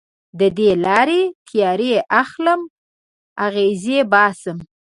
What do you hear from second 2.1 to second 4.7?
اخلم اغزې باسم